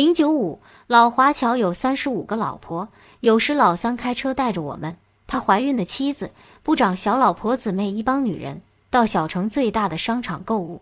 [0.00, 2.88] 零九五老华侨有三十五个老婆，
[3.20, 6.30] 有时老三开车带着我们，他怀孕的妻子、
[6.62, 10.80] 部长小老婆姊妹一帮女人到小城最大的商场购物。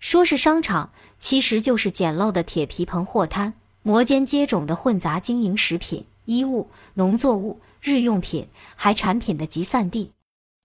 [0.00, 0.90] 说是商场，
[1.20, 10.10] 其实就是简陋的铁皮棚货摊，摩肩接踵的混杂经营食品、衣物、农作物、日用品，还产品的集散地。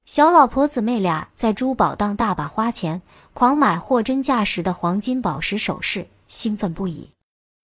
[0.05, 3.03] 小老婆姊妹俩在珠宝档大把花钱，
[3.35, 7.11] 狂买货真价实的黄金宝石首饰，兴奋不已。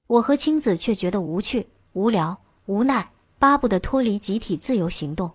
[0.10, 5.33] 我和青子却觉得无趣、无聊、无奈，巴不得脱离集体自由行动。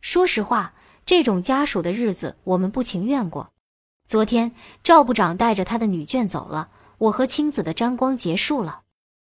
[0.00, 0.72] 说实话，
[1.04, 3.50] 这种家属的日子我们不情愿过。
[4.08, 8.80] 昨天赵部长带着他的女眷走了，我和青子的沾光结束了。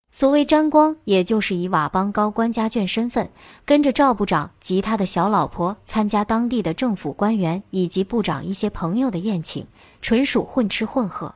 [0.10, 3.30] 所谓沾光，也就是以佤邦高官家眷身份，
[3.66, 9.68] 跟着赵部长及他的小老婆参加当地的政府官员以及部长一些朋友的宴请，
[10.00, 11.36] 纯属混吃混喝。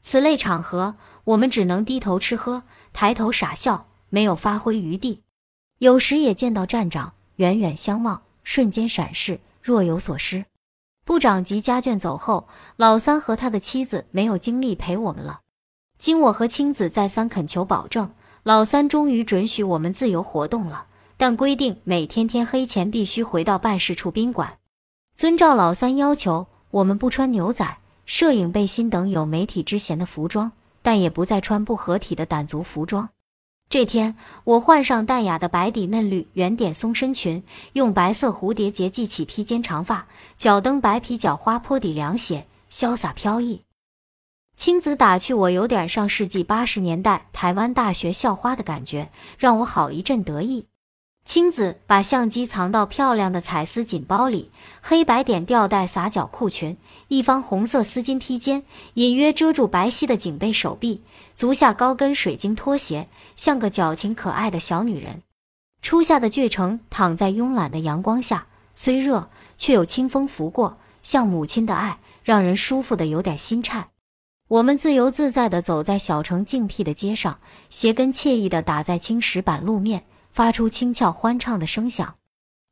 [0.00, 2.62] 此类场合，我们只能低头吃喝。
[2.94, 5.20] 抬头傻笑，没有发挥余地。
[5.78, 10.46] 有时也见到站长，远远相望，瞬间闪逝，若有所失。
[11.04, 15.40] 部长及家眷走后，老三和他的妻子没有精力陪我们了。
[15.98, 18.14] 经我和青子再三恳求保证，
[18.44, 20.86] 老三终于准许我们自由活动了，
[21.16, 24.58] 但规定每天天黑前必须回到办事处宾馆。
[25.16, 30.52] 遵照老三要求，我们不穿牛仔、摄影背心等有媒体之嫌的服装。
[30.84, 33.08] 但也不再穿不合体的傣族服装。
[33.70, 43.62] 这天，我换上淡雅的白底嫩绿圆点松身裙，用白色蝴蝶结系起披肩长发，脚蹬白皮脚花坡底凉鞋，潇洒飘逸。
[44.54, 50.66] 青子打趣我有点上世纪八十年代台湾大学校花的感觉，让我好一阵得意。
[51.24, 54.50] 青子把相机藏到漂亮的彩丝锦包里，
[54.82, 56.76] 黑白点吊带撒脚裤裙，
[57.08, 58.62] 一方红色丝巾披肩，
[58.94, 61.02] 隐约遮住白皙的颈背手臂，
[61.34, 65.22] 足下高跟水晶拖鞋，像个矫情可爱的小女人。
[65.80, 73.88] 初夏的巨城躺在慵懒的阳光下，虽热，却有清风拂过，像母亲的爱，让人舒服的有点心颤。
[74.48, 77.38] 我们自由自在地走在小城静僻的街上，
[77.70, 80.04] 鞋跟惬意地打在青石板路面。
[80.34, 82.16] 发出轻巧欢畅的声响。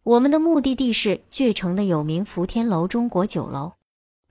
[0.02, 3.74] 我们的目的地是巨城的有名福天楼中国酒楼，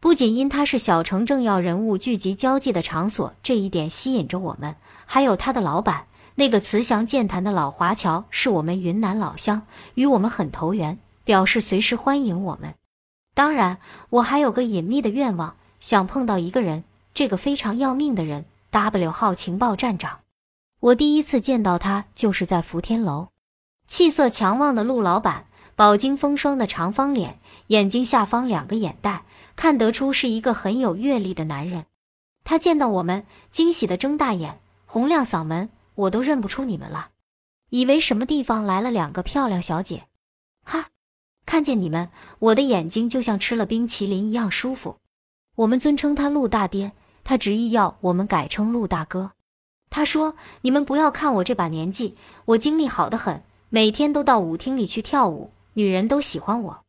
[0.01, 4.75] 不仅因它是小城政要人物聚集交际的场所，这一点吸引着我们，
[5.05, 9.61] 还有它的老板，那个慈祥健谈的老华侨，是我们云南老乡，
[9.93, 12.75] 与我们很投缘，表示随时欢迎我们。
[13.33, 13.77] 当然，
[14.09, 20.19] 我还有个隐秘的愿望，想碰到一个人，这个非常要命的人 ——W 号情报站长。
[20.81, 23.27] 我第一次见到他，就是在福天楼。
[23.85, 29.23] 气色强旺的陆老板，饱经风霜的长方脸，眼睛下方两个眼袋，
[29.55, 31.85] 看得出是一个很有阅历的男人。
[32.43, 37.09] 他见到我们，惊喜的睁大眼，洪亮嗓门：“我都认不出你们了，
[37.69, 40.07] 以为什么地方来了两个漂亮小姐。”
[40.65, 40.87] 哈，
[41.45, 42.09] 看见你们，
[42.39, 44.97] 我的眼睛就像吃了冰淇淋一样舒服。
[45.57, 46.93] 我们尊称他陆大爹，
[47.23, 49.33] 他执意要我们改称陆大哥。
[49.91, 52.15] 他说：“你们不要看我这把年纪，
[52.45, 56.79] 我精力好得很，每天都到舞厅里去跳舞，女人都喜欢我。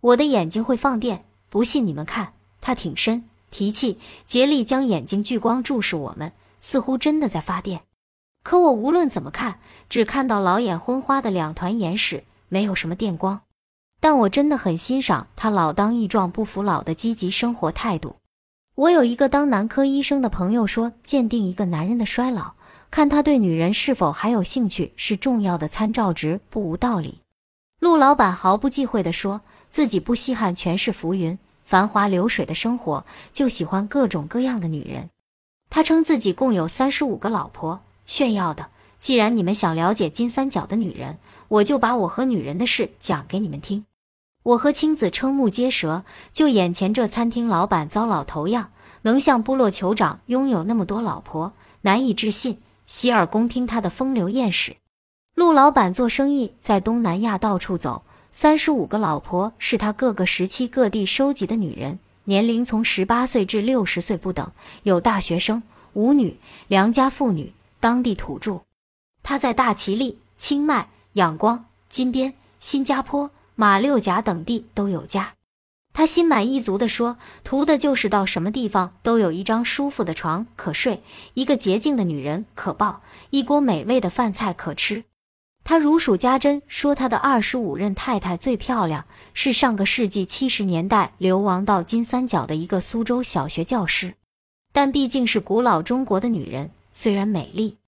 [0.00, 2.32] 我的眼睛会放电，不信你们看。”
[2.62, 7.82] 他挺身提气，竭力将眼睛聚光注视我们，似乎真的在发电。
[8.42, 9.60] 可我无论怎么看，
[9.90, 13.42] 只看到老眼昏花的两团眼屎，没有什么电光。
[14.00, 18.16] 但我真的很欣赏他老当益壮不服老的积极生活态度。
[18.76, 22.52] 我有一个当男科医生的朋友说，鉴定一个男人的衰老，
[22.90, 27.20] 看他对女人是否还有兴趣是重要的参照值，不无道理。
[27.80, 35.08] 陆老板毫不忌讳地说自己不稀罕权势浮云、繁华流水的生活，就喜欢各种各样的女人。
[35.70, 38.68] 他称自己共有三十五个老婆，炫耀的。
[39.00, 41.16] 既然你们想了解金三角的女人，
[41.48, 43.86] 我就把我和女人的事讲给你们听。
[44.46, 48.70] 我和青子瞠目结舌，就眼前这餐厅老板糟老头样，
[49.02, 52.58] 能像部落酋长拥有那么多老婆，难以置信。
[52.86, 54.76] 洗耳恭听他的风流艳史。
[55.34, 64.52] 陆老板做生意在东南亚到处走，三十五个老婆是他各个时期各地收集的女人，年龄从十八岁至六十岁不等，
[64.84, 65.60] 有大学生、
[65.94, 66.38] 舞女、
[66.68, 68.60] 良家妇女、当地土著。
[69.24, 73.28] 他在大其力、清迈、仰光、金边、新加坡。
[73.58, 75.34] 马六甲等地都有家，
[75.94, 83.00] 他心满意足地说：“图的就是到什么地方都有一张舒服的床可睡，一个洁净的女人可抱，
[83.30, 85.04] 一锅美味的饭菜可吃。”
[85.64, 94.14] 他如数家珍说，他的二十五任太太最漂亮，是上个世纪七十年代流亡到金三角的一个苏州小学教师。
[94.72, 97.78] 但毕竟是古老中国的女人，虽然美丽。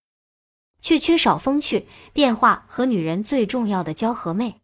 [0.80, 4.60] 却缺少风趣、变化和女人最重要的娇和媚。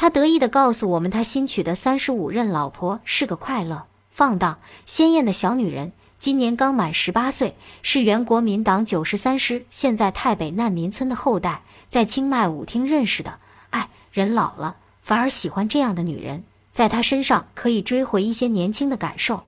[0.00, 5.90] 他得意地告诉我们，他新娶的三十五任老婆是个快乐、放荡、鲜艳的小女人，
[6.20, 13.40] 今年刚满十八岁，是原国民党九十三师现在太北难民村的后代，在清迈舞厅认识的。
[13.70, 19.46] 哎，人老了反而喜欢这样的女人，在她身上可以追回一些年轻的感受。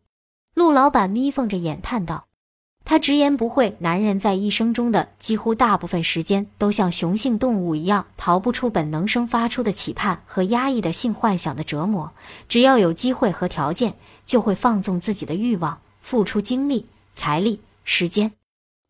[0.55, 2.25] 陆老板眯缝着眼叹道。
[2.85, 12.11] 他直言不讳，男人在一生中的几乎大部分时间都像雄性动物一样，逃不出本能生发出的期盼和压抑的性幻想的折磨。
[12.49, 13.95] 只要有机会和条件，
[14.27, 18.33] 就会放纵自己的欲望，付出精力、财力、时间。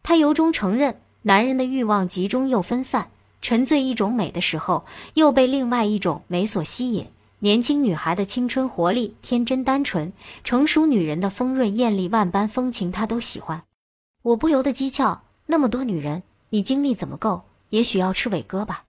[0.02, 3.10] 他由衷承认，男人的欲望集中又分散，
[3.42, 7.06] 沉醉一种美的时候，又被另外一种美所吸引。
[7.40, 13.62] 年轻女孩的青春活力、天真单纯；成熟女人的丰润艳丽、万般风情，他都喜欢。
[14.22, 17.42] 我不由得讥诮：“那么多女人，你精力怎么够？
[17.70, 18.84] 也许要吃伟哥吧。”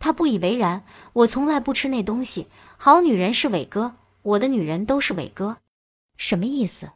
[0.00, 0.84] 他不以为然
[1.14, 2.48] ：“我从来不吃那东西。
[2.76, 5.58] 好女人是伟哥，我的女人都是伟哥。”
[6.18, 6.90] 什么意思？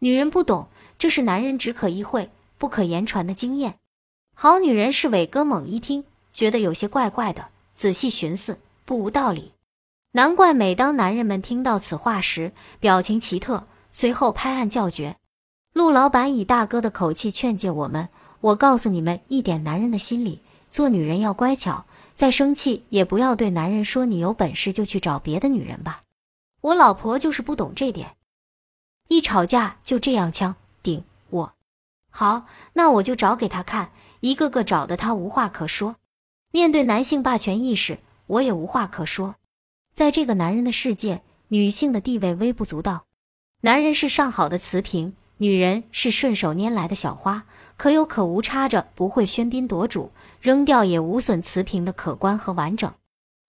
[0.00, 0.68] 女人不懂，
[0.98, 3.78] 这是男人只可意会不可言传的经验。
[4.34, 9.52] 好女人是伟哥，猛一听觉得有些怪怪的，仔细寻思，不无道理。
[10.12, 15.16] 难怪每当男人们听到此话时，表情奇特，随后拍案叫绝。
[15.74, 18.08] 陆老板以大哥的口气劝诫我们
[18.40, 20.40] ：“我告诉你们一点男人的心理，
[20.70, 21.84] 做女人要乖巧，
[22.14, 26.02] 再生气也不要对男人说你有本事就去找别的女人吧。
[26.60, 28.14] 我老婆就是不懂这点，
[29.08, 31.52] 一吵架就这样呛顶我。
[32.08, 35.96] 好，那我就找给他看，一个个找的他无话可说。
[36.52, 37.98] 面对男性霸权意识，
[38.28, 39.34] 我也无话可说。
[39.92, 43.06] 在这个男人的世界，女性的地位微不足道，
[43.62, 47.44] 男人是上好的瓷瓶。”女人是顺手拈来的小花，
[47.76, 50.10] 可有可无，插着不会喧宾夺主，
[50.40, 52.90] 扔掉也无损瓷瓶的可观和完整。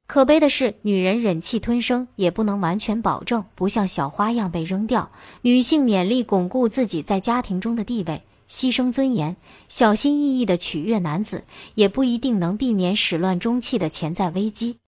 [0.05, 5.09] 可悲的是，女人忍气吞声，也不能完全保证不像小花样被扔掉。
[5.43, 9.37] 女性勉力巩固自己在家庭中的地位，牺牲尊严，
[9.69, 11.45] 小心翼翼地取悦男子，
[11.75, 14.79] 也不一定能避免始乱终弃的潜在危机。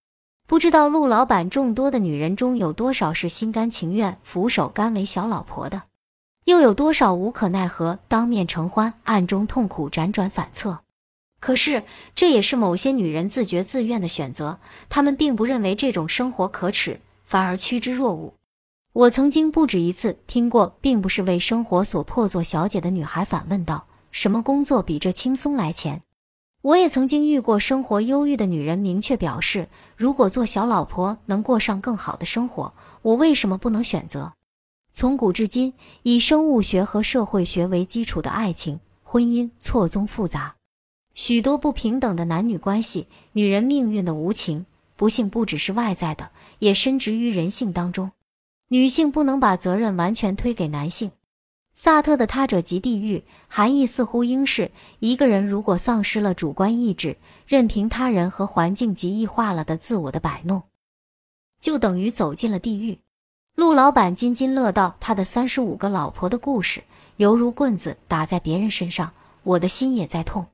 [0.45, 5.83] 不知道陆老板众多的女人中有多少是心甘情愿俯首甘为小老婆的？
[6.47, 10.79] 又有多少无可奈何当面承欢，暗中痛苦辗转反侧？
[11.41, 11.83] 可是
[12.15, 14.57] 这也是某些女人自觉自愿的选择，
[14.88, 18.33] 她们并不认为这种生活可耻，反而趋之若鹜。
[18.94, 26.01] 我曾经不止一次听过，并不是为生活所迫做小姐的女孩反问道：“什么工作比这轻松来钱？”
[26.63, 29.67] 我也曾经遇过生活忧郁的女人，明确表示
[29.97, 34.31] ：“如果做小老婆能过上更好的生活，我为什么不能选择？”
[34.97, 40.55] 从古至今，以生物学和社会学为基础的爱情、婚姻错综复杂，
[41.13, 44.65] 许多不平等的男女关系，女人命运的无情、
[44.95, 48.09] 不幸不只是外在的，也深植于人性当中。
[48.69, 51.11] 女性不能把责任完全推给男性。
[51.75, 60.63] 萨特的他者即地狱，含义似乎应是：一个人如果丧失了主观意志，任凭他人和环境极异化了的自我的摆弄，
[61.61, 62.97] 就等于走进了地狱。
[63.68, 66.84] 陆老板津津乐道他的三十五个老婆的故事，
[67.18, 69.12] 犹如棍子打在别人身上，
[69.44, 70.46] 我的心也在痛。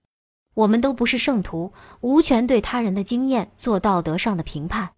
[0.55, 1.71] 我们都不是圣徒，
[2.01, 4.89] 无权对他人的经验做道德上的评判，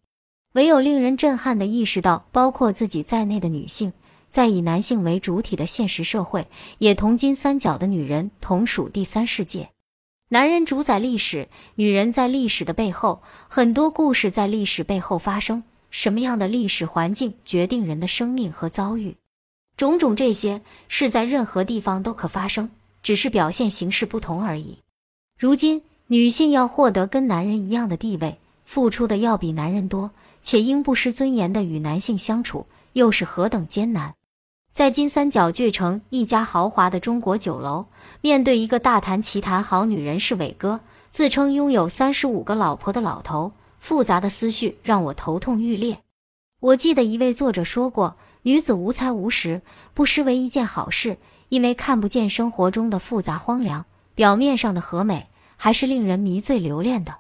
[0.54, 3.92] 唯有令人震撼地意识到，包括自己在内的女性，
[4.30, 9.72] 在以男性为主体的现实社会，也同金三角的女人同属第三世界。
[10.30, 15.64] 男人主宰历史，女人在历史的背后，很多故事在历史背后发生。
[15.96, 19.16] 什么样的历史环境决定人的生命和遭遇？
[19.78, 22.70] 种种这些是在任何地方都可发生，
[23.02, 24.80] 只是表现形式不同而已。
[25.40, 30.12] 如今，女性要获得跟男人一样的地位，付出的要比男人多，
[30.44, 34.16] 且应不失尊严的与男性相处，又是何等艰难！
[34.74, 37.86] 在金三角巨城一家豪华的中国酒楼，
[38.20, 43.54] 面对一个大谈奇谈好女人是伟哥，自称拥有三十五个老婆的老头。
[43.86, 46.00] 复杂的思绪让我头痛欲裂。
[46.60, 49.62] 我记得一位作者说过：“女子无才无识，
[49.94, 51.18] 不失为一件好事，
[51.50, 57.18] 因为看不见生活中的复杂荒凉，表面上的和美还是令人迷醉留恋的。”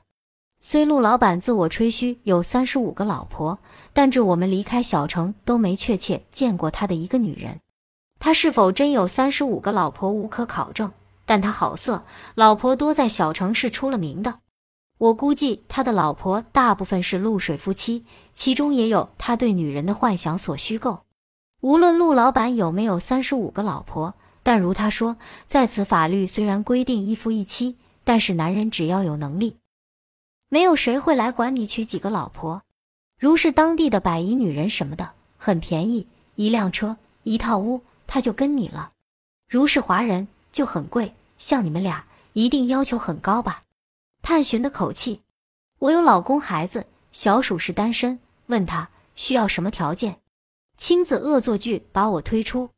[0.60, 3.60] 虽陆老板自我吹嘘有三十五个老婆，
[3.93, 7.60] 但至我们离开小城都没确切见过他的一个女人。
[8.17, 10.91] 他是否真有三十五个老婆无可考证，
[11.27, 12.03] 但他好色，
[12.34, 14.39] 老婆多，在小城是出了名的。
[14.98, 21.02] 我估计他的老婆大部分是露水夫妻，其中也有他对女人的幻想所虚构。
[21.62, 29.58] 无论陆老板有没有三十五个老婆，但如他说，在此法律虽然规定一夫一妻，但是男人只要有能力，
[30.48, 32.62] 没有谁会来管你娶几个老婆。
[33.20, 38.92] 如是当地的百夷女人什么的，很便宜，一辆车，一套屋，他就跟你了。
[39.50, 43.64] 如是华人就很贵，像你们俩一定要求很高吧？
[44.25, 45.22] 探寻的口气。
[45.77, 48.17] 我有老公孩子，小鼠是单身，
[48.48, 50.20] 问他需要什么条件。
[50.77, 52.72] 青子恶作剧把我推出，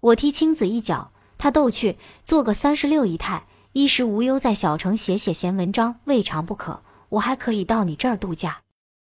[0.00, 6.80] 我踢青子一脚，他逗趣做个三十六姨太，衣食无忧，在小城写写闲文章，未尝不可。
[7.10, 8.62] 我还可以到你这儿度假，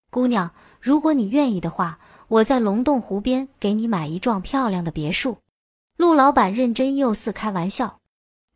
[0.09, 0.51] 姑娘，
[0.81, 5.37] 如果你愿意的话，我在龙洞湖边给你买一幢漂亮的别墅。
[5.95, 8.01] 陆老板认真又似开玩笑，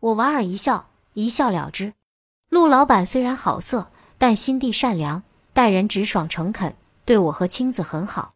[0.01, 1.93] 我莞尔一笑，一笑了之。
[2.51, 8.33] 陆老板虽然好色，但心地善良，待人直爽诚恳，对我和青子很好。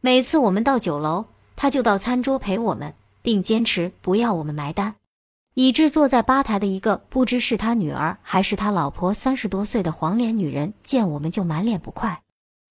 [0.00, 2.92] 每次我们到酒楼，他就到餐桌陪我们，
[3.22, 4.96] 并坚持不要我们埋单，
[5.54, 12.20] 以致坐在吧台的一个不知是他女儿还是他老婆三十多岁的黄脸女人见我们就满脸不快。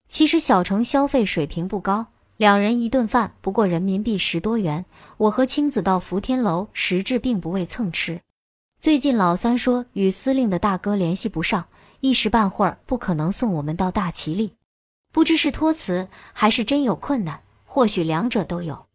[0.10, 4.84] 其实小城消费水平不高，两人一顿饭不过人民币十多元。
[5.16, 8.20] 我和青子到福天楼，实质并不为蹭吃。
[8.82, 11.68] 最近老三说与司令的大哥联系不上，
[12.00, 14.56] 一时半会儿不可能送我们到大齐力。
[15.14, 18.88] 不知是托辞还是真有困难，或许两者都有。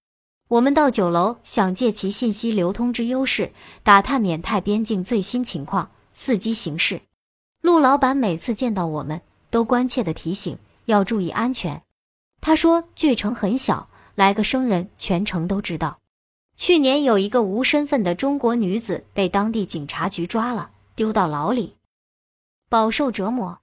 [0.49, 3.53] 我们到酒楼，想借其信息流通之优势，
[3.85, 7.03] 打探缅泰边境最新情况，伺机行事。
[7.63, 11.81] 陆老板每次见到我们，都关切地提醒要注意安全。
[12.41, 16.01] 他说，巨城很小，来个生人，全城都知道。
[16.57, 21.77] 去年有一个无身份的中国女子被当地警察局抓了，丢到牢里，
[22.71, 23.59] 饱受折磨。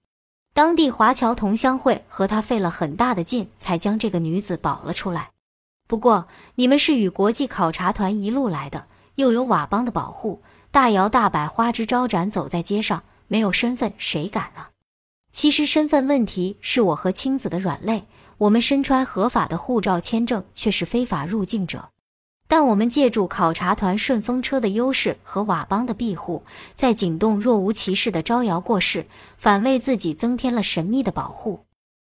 [0.54, 5.32] 当地华侨同乡会和他费了很大的劲，才将这个女子保了出来。
[5.88, 8.86] 不过，你们是与国际考察团一路来的，
[9.16, 14.70] 又有佤邦的保护，大摇大摆、花枝招展走在街上，没有身份谁敢啊？
[15.32, 18.06] 其实身份问题是我和青子的软肋，
[18.38, 21.90] 我们身穿合法的护照签证，却是非法入境者。
[22.48, 26.44] 但我们借助考察团顺风车的优势和佤邦的庇护，
[26.76, 29.08] 在景栋若无其事的招摇过市，
[29.38, 31.66] 反为自己增添了神秘的保护。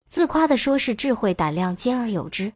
[0.09, 2.55] 自夸的说是智慧胆量兼而有之，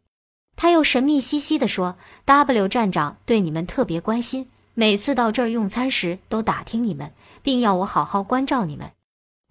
[0.56, 7.12] 他又神秘兮兮的说：“W 站长对你们特别关心，每次到这儿用餐时都打听你们，
[7.42, 8.92] 并要我好好关照你们。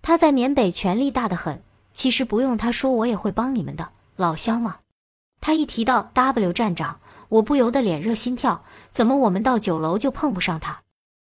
[0.02, 1.62] 他在缅北权力大得很，
[1.94, 4.78] 其实不用他说，我也会帮你们的，老乡嘛。”
[5.40, 7.00] 他一提到 W 站长。
[7.34, 10.83] 我不由得脸热心跳，怎么我们到酒楼就碰不上他？